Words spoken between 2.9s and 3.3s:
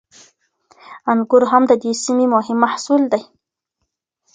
دی.